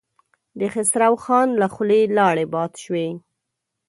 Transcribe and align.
د 0.59 0.61
خسرو 0.73 1.15
خان 1.23 1.47
له 1.61 1.67
خولې 1.73 2.01
لاړې 2.17 2.45
باد 2.53 2.71
شوې. 2.83 3.07